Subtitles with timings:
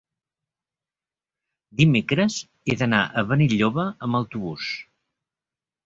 [1.83, 4.77] Dimecres he d'anar a Benilloba amb autobús.